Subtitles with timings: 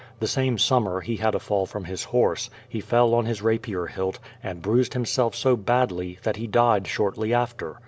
[0.19, 3.85] The same summer he had a fall from his horse; he fell on his rapier
[3.85, 7.79] hilt, and bruised himself so badly that he died shortly after.